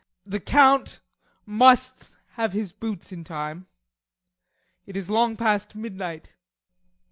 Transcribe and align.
The 0.25 0.39
Count 0.39 0.99
must 1.45 2.07
have 2.29 2.53
his 2.53 2.71
boots 2.71 3.11
in 3.11 3.23
time, 3.23 3.67
and 3.67 3.67
it 4.87 4.97
is 4.97 5.11
long 5.11 5.37
past 5.37 5.75
midnight. 5.75 6.37